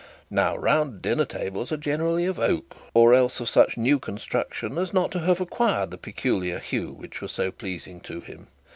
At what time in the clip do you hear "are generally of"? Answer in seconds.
1.71-2.39